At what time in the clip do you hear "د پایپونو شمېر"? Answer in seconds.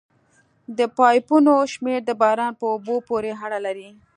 0.77-1.99